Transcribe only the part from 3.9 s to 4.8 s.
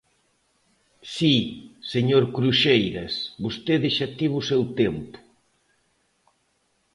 xa tivo o seu